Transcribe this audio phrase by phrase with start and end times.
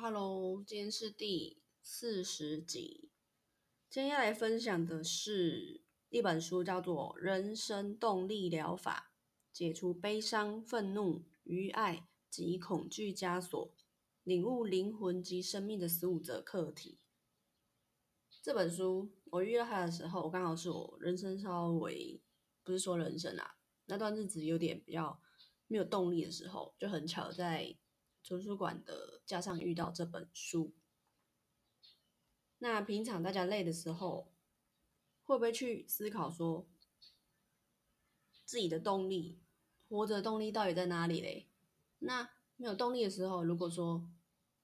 [0.00, 3.10] 哈喽，今天是第四十集。
[3.90, 9.12] 今天要来分享的是一本书，叫做《人生动力疗法：
[9.52, 13.70] 解除悲伤、愤怒、愚爱及恐惧枷锁，
[14.22, 16.98] 领悟灵魂及生命的十五则课题》。
[18.40, 22.18] 这本书我遇到它的时候，我刚好是我人生稍微
[22.64, 25.20] 不是说人生啊，那段日子有点比较
[25.66, 27.76] 没有动力的时候，就很巧在。
[28.24, 30.72] 图书馆的架上遇到这本书，
[32.58, 34.32] 那平常大家累的时候，
[35.24, 36.66] 会不会去思考说，
[38.44, 39.40] 自己的动力，
[39.88, 41.48] 活着动力到底在哪里嘞？
[41.98, 44.08] 那没有动力的时候，如果说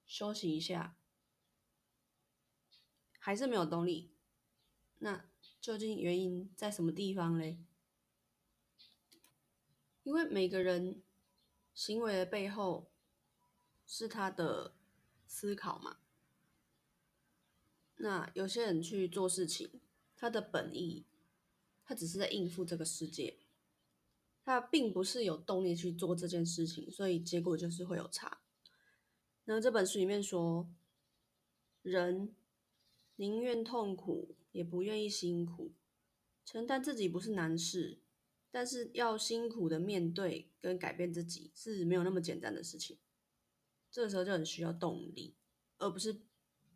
[0.07, 0.97] 休息一下，
[3.19, 4.13] 还是没有动力，
[4.99, 5.29] 那
[5.61, 7.59] 究竟原因在什么地方嘞？
[10.05, 11.03] 因为每个人
[11.75, 12.89] 行为的背后。
[13.91, 14.75] 是他的
[15.27, 15.97] 思考嘛？
[17.97, 19.81] 那有些人去做事情，
[20.15, 21.07] 他的本意，
[21.85, 23.39] 他只是在应付这个世界，
[24.45, 28.43] 他并不是有动力去做这件事情，所以结果就是会有差。
[29.47, 30.69] 那这本书里面说，
[31.81, 32.35] 人
[33.17, 35.73] 宁愿痛苦，也不愿意辛苦，
[36.45, 37.99] 承担自己不是难事，
[38.51, 42.99] 但是要辛苦的面对跟改变自己是没有那么简单的事情。
[43.91, 45.37] 这个时候就很需要动力，
[45.79, 46.23] 而不是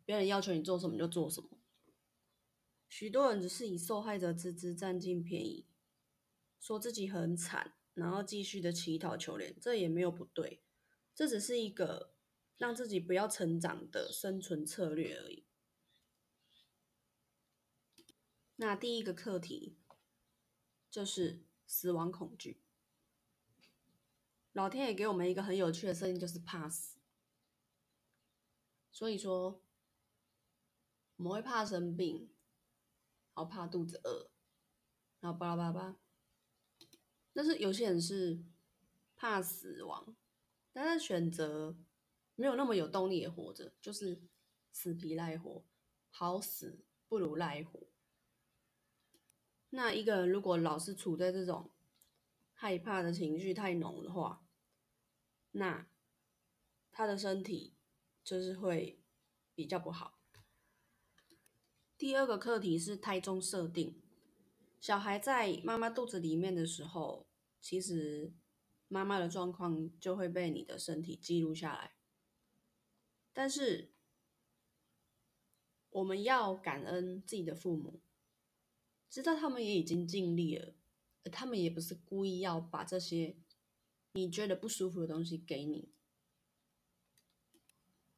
[0.05, 1.59] 别人要求你做什么就做什么。
[2.89, 5.67] 许多人只是以受害者之姿占尽便宜，
[6.59, 10.61] 说自己很惨，然后继续的乞讨求怜，这也没有不对，
[11.15, 12.13] 这只是一个
[12.57, 15.45] 让自己不要成长的生存策略而已。
[18.57, 19.77] 那第一个课题
[20.91, 22.61] 就是死亡恐惧。
[24.51, 26.99] 老天爷给我们一个很有趣的设定，就是怕死。
[28.93, 29.59] 所以说，
[31.15, 32.29] 我们会怕生病，
[33.33, 34.29] 然后怕肚子饿，
[35.19, 35.97] 然后巴拉巴拉。
[37.33, 38.45] 但是有些人是
[39.15, 40.15] 怕死亡，
[40.71, 41.75] 但是选择
[42.35, 44.21] 没有那么有动力的活着，就是
[44.71, 45.65] 死皮赖活，
[46.11, 47.87] 好死不如赖活。
[49.71, 51.71] 那一个人如果老是处在这种
[52.53, 54.45] 害怕的情绪太浓的话，
[55.49, 55.87] 那
[56.91, 57.73] 他的身体。
[58.23, 59.01] 就是会
[59.53, 60.19] 比较不好。
[61.97, 64.01] 第二个课题是胎中设定，
[64.79, 67.27] 小孩在妈妈肚子里面的时候，
[67.61, 68.33] 其实
[68.87, 71.95] 妈妈的状况就会被你的身体记录下来。
[73.31, 73.93] 但是
[75.89, 78.01] 我们要感恩自己的父母，
[79.09, 80.75] 知道他们也已经尽力了，
[81.31, 83.37] 他们也不是故意要把这些
[84.13, 85.93] 你觉得不舒服的东西给你。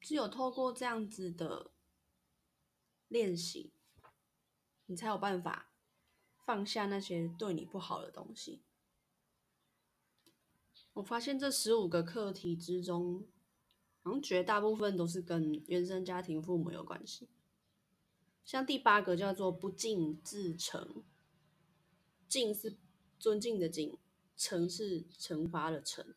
[0.05, 1.71] 只有透过这样子的
[3.07, 3.73] 练习，
[4.85, 5.71] 你才有办法
[6.37, 8.61] 放下那些对你不好的东西。
[10.93, 13.25] 我发现这十五个课题之中，
[14.03, 17.27] 好像绝大部分都是跟原生家庭父母有关系。
[18.43, 21.01] 像第八个叫做“不敬自惩”，
[22.29, 22.77] 敬是
[23.17, 23.97] 尊敬的敬，
[24.37, 26.13] 惩是惩罚的惩。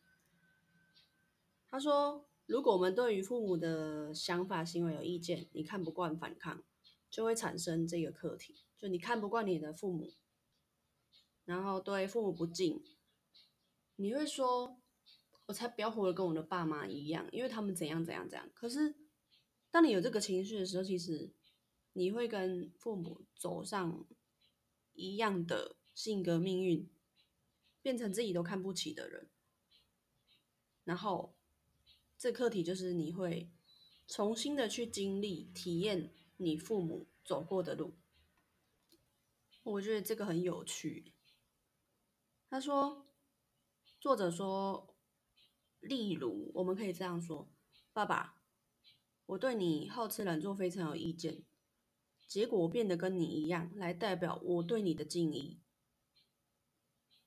[1.67, 2.27] 他说。
[2.49, 6.63] 如果我们对于父母的想法、行为有意见，你看不惯、反抗，
[7.07, 8.65] 就会产生这个课题。
[8.75, 10.11] 就你看不惯你的父母，
[11.45, 12.83] 然后对父母不敬，
[13.97, 14.81] 你会说
[15.45, 18.95] ：“我才不要活得跟我的爸妈一样，因为他们怎样怎样怎样。”可是，
[19.69, 21.31] 当你有这个情绪的时候，其实
[21.93, 24.07] 你会跟父母走上
[24.93, 26.89] 一样的性格命运，
[27.83, 29.29] 变成自己都看不起的人，
[30.83, 31.35] 然后。
[32.19, 33.49] 这课题就是你会
[34.05, 37.93] 重新的去经历、体验你父母走过的路。
[39.63, 41.13] 我觉得这个很有趣。
[42.49, 43.07] 他说，
[44.01, 44.97] 作者说，
[45.79, 47.49] 例如我们可以这样说：
[47.93, 48.43] 爸爸，
[49.27, 51.45] 我对你好吃懒做非常有意见，
[52.27, 55.61] 结果变得跟你一样，来代表我对你的敬意。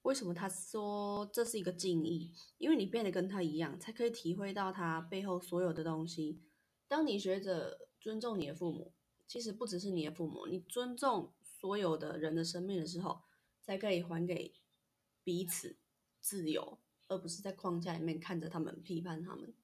[0.02, 2.34] 为什么他说这是一个敬意？
[2.58, 6.42] 因为你变得跟他一样，才可以体会到他背后所有的东西。
[6.88, 8.92] 当你学着尊重你的父母，
[9.28, 13.22] 其实不只是你的父母，你尊重所有的人的生命的时候，
[13.62, 14.54] 才可以还给
[15.22, 15.78] 彼此
[16.20, 19.54] 自由，而不是在框架里面看着他们、批判他们。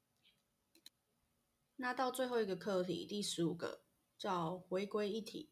[1.77, 3.83] 那到最后一个课题，第十五个
[4.17, 5.51] 叫回归一体，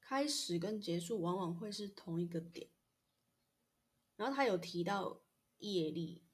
[0.00, 2.70] 开始跟结束往往会是同一个点。
[4.16, 5.22] 然后他有提到
[5.58, 6.24] 业力，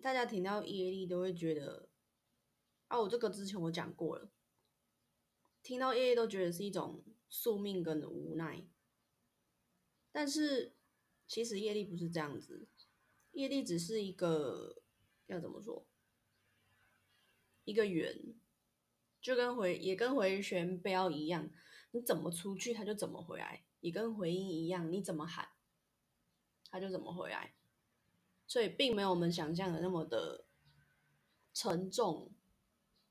[0.00, 1.88] 大家听到业力都会觉得
[2.88, 4.30] 啊，我这个之前我讲过了，
[5.62, 8.66] 听到业力都觉得是一种宿命跟无奈，
[10.10, 10.74] 但是
[11.26, 12.68] 其实业力不是这样子，
[13.32, 14.82] 业力只是一个
[15.26, 15.86] 要怎么说，
[17.64, 18.34] 一个圆，
[19.20, 21.50] 就跟回也跟回旋镖一样，
[21.90, 25.50] 你怎么出去它就怎么回来，也跟回音一样，你怎么喊
[26.70, 27.54] 他就怎么回来，
[28.46, 30.44] 所以并没有我们想象的那么的
[31.52, 32.32] 沉重。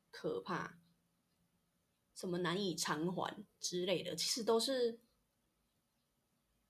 [0.10, 0.80] 可怕，
[2.16, 5.00] 什么难以偿还之类的，其实都是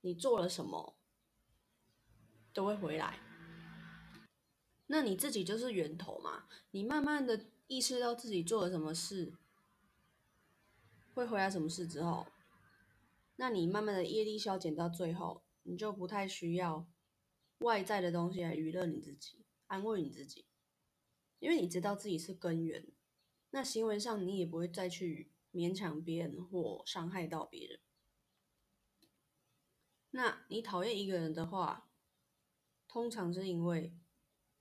[0.01, 0.97] 你做了什么
[2.51, 3.19] 都会回来。
[4.87, 9.33] 那你自己就是源头嘛，你慢慢的意识到自己做了什么事
[11.13, 12.27] 会回来什么事之后，
[13.37, 16.87] 那你慢慢的业力消减到最后，你就不太需要
[17.59, 20.45] 外在的东西来娱乐你自己、安慰你自己，
[21.39, 22.87] 因为你知道自己是根源。
[23.49, 27.79] 那行为上，你也不会再去勉强别人或伤害到别人。
[30.11, 31.91] 那你讨厌一个人的话，
[32.87, 33.93] 通常是因为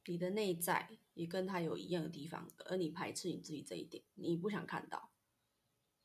[0.07, 5.13] 你的内在也跟他有一样的地方，而你排斥你自己这一点，你不想看到。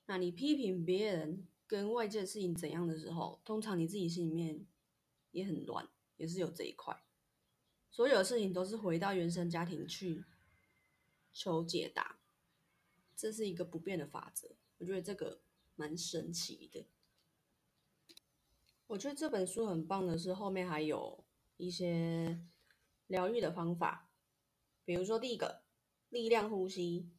[0.06, 4.68] 那你批评别人跟外界的事情怎样的时候，通常你自己心里面
[5.32, 7.04] 也很乱，也是有这一块。
[7.90, 10.24] 所有的事情都是回到原生家庭去
[11.34, 12.20] 求解答。
[13.16, 15.42] 这是一个不变的法则，我觉得这个
[15.76, 16.88] 蛮神奇的。
[18.88, 21.24] 我觉得这本书很棒的是后面还有
[21.58, 22.44] 一些
[23.08, 24.10] 疗愈的方法，
[24.84, 25.64] 比如说第一个
[26.10, 27.12] 力量呼吸，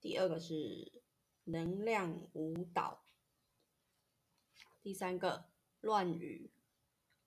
[0.00, 1.02] 第二个是
[1.44, 3.06] 能量舞蹈，
[4.82, 5.46] 第三个
[5.80, 6.50] 乱语，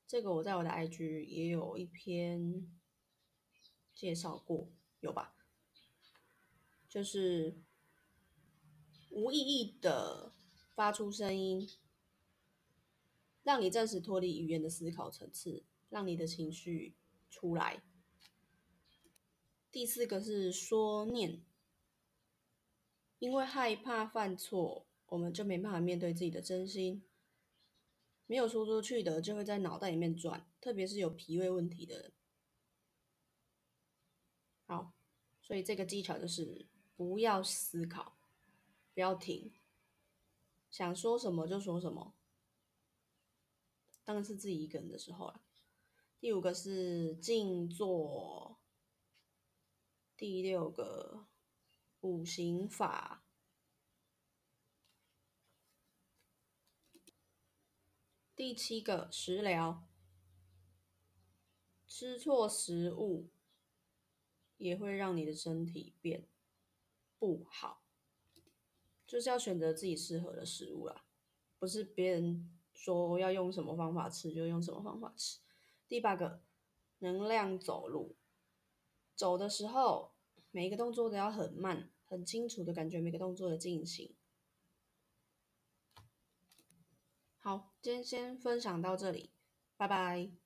[0.08, 2.70] 这个我在我的 IG 也有一篇
[3.94, 4.70] 介绍过，
[5.00, 5.36] 有吧？
[6.88, 7.58] 就是
[9.10, 10.32] 无意义的
[10.74, 11.70] 发出声音，
[13.44, 16.96] 让你暂时脱离语言的思考层次，让你的情绪
[17.30, 17.82] 出来。
[19.72, 21.44] 第四个是说念，
[23.20, 27.04] 因为害怕犯错，我们就没办法面对自己的真心，
[28.28, 32.14] 没有说出去的就会在脑袋里面转，特别是有脾胃问题的人。
[34.66, 34.94] 好，
[35.42, 36.68] 所以这个技巧就是。
[36.98, 38.16] 不要思考，
[38.94, 39.52] 不要停，
[40.72, 42.16] 想说什么就说什么。
[44.06, 45.42] 当然是自己一个人的时候了。
[46.22, 48.62] 第五个是静坐，
[50.16, 51.28] 第六个
[52.00, 53.25] 五行法，
[58.36, 59.88] 第七个食疗，
[61.88, 63.30] 吃错食物
[64.58, 66.28] 也会让你的身体变。
[67.18, 67.82] 不好，
[69.08, 71.06] 就是要选择自己适合的食物啦，
[71.58, 75.40] 不是别人说要用什么方法吃就用什么方法吃。
[75.88, 76.44] 第八个，
[77.00, 78.18] 能量走路，
[79.16, 80.14] 走的时候
[80.52, 84.14] 每一个动作都要很慢，很清楚的感觉每个动作的进行。
[87.38, 89.30] 好，今天先分享到这里，
[89.78, 90.45] 拜拜。